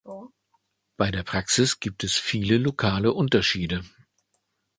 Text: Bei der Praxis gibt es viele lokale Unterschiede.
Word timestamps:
Bei 0.97 1.11
der 1.11 1.21
Praxis 1.21 1.79
gibt 1.79 2.03
es 2.03 2.17
viele 2.17 2.57
lokale 2.57 3.13
Unterschiede. 3.13 3.83